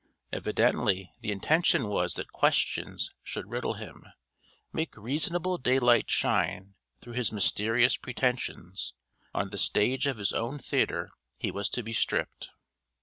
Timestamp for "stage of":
9.59-10.17